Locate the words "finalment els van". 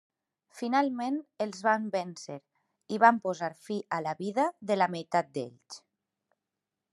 0.59-1.85